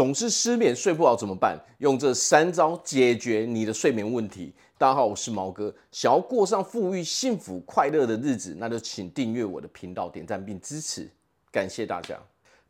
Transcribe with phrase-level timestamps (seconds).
[0.00, 1.62] 总是失眠睡不好怎么办？
[1.76, 4.50] 用这三招解决你的睡眠问题。
[4.78, 5.70] 大家好，我是毛哥。
[5.92, 11.06] 想要过上富裕、幸福、快乐的日子，那就请订阅我的频道，点赞并支持，
[11.52, 12.18] 感谢大家。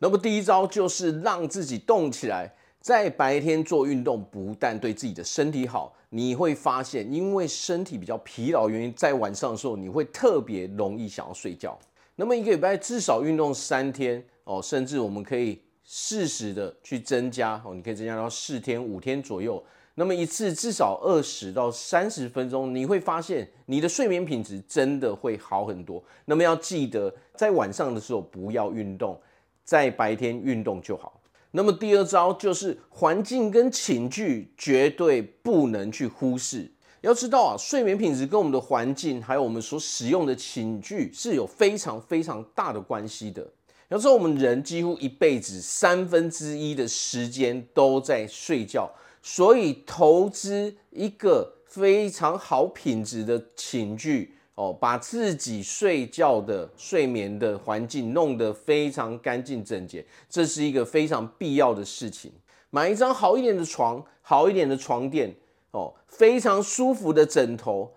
[0.01, 11.78] 那么第一招就是让自己动起来，在白天做运动，不但对自己的身体好，你会发现，因为身体比较疲劳，原因在晚上的时候，你会特别容易想要睡觉。
[12.17, 15.62] 那么一个礼拜至少运动三天哦，甚至我们可以
[15.92, 19.60] 适时的去增加哦，你可以增加到四天、五天左右。
[19.96, 26.00] 那么一次至少二十到三十分钟，你会发现你的睡眠品质真的会好很多。
[26.26, 29.20] 那么要记得在晚上的时候不要运动，
[29.64, 31.20] 在白天运动就好。
[31.50, 36.70] 那么第二招就是环境跟寝具绝对不能去忽视。
[37.00, 43.45] 要知道啊，睡眠品质跟我们的环境，还有我们所使用的寝具是有非常非常大的关系的。
[43.90, 48.88] 要知道，我们人几乎一辈子三分之一的时间都在睡觉，
[49.20, 62.32] 所以投资一个非常好品质的寝具哦，把自己睡觉的睡眠的环境弄得非常干净整洁，这是一个非常必要的事情。
[62.70, 65.34] 买一张好一点的床，好一点的床垫。
[65.72, 67.93] 哦，非常舒服的枕头，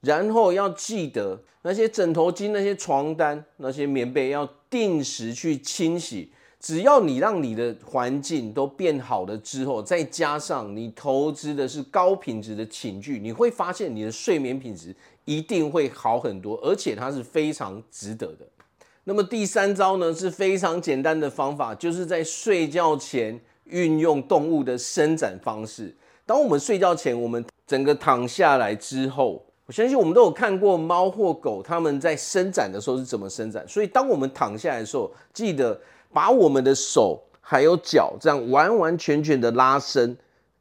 [0.00, 6.32] 然后要记得那些枕头巾、那些床单、那些棉被要定时去清洗。
[6.60, 14.92] 只要你让你的环境都变好了之后，再加上你投资的是高品质的寝具，你会发现你的睡眠品质
[15.24, 18.46] 一定会好很多，而且它是非常值得的。
[19.04, 25.96] 那么第三招呢，是非常简单的方法，就是在睡觉前运用动物的伸展方式。
[26.26, 33.62] 当我们睡觉前，我们整个躺下来之后，我相信我们都有看过猫或狗，它们在伸展的时候是怎么伸展。
[33.68, 35.78] 所以，当我们躺下来的时候，记得
[36.10, 40.16] 把我们的手还有脚这样完完全全的拉伸，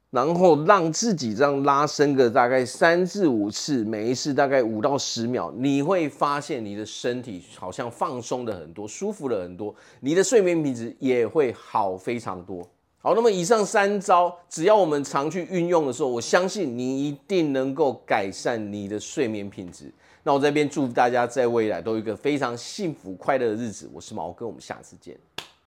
[0.09, 12.67] 然后让自己这样拉伸个大概三至五次，每一次大概五到十秒，你会发现你的身体好像放松了很多，舒服了很多，你的睡眠品质也会好非常多。
[12.99, 19.89] 好，那么以上三招，只要我们常去运用的时候，我相信你一定能够改善你的睡眠品质。
[20.23, 23.89] 那我这边祝大家在未来都有一个非常幸福快乐的日子。
[23.93, 25.17] 我是毛哥，我们下次见。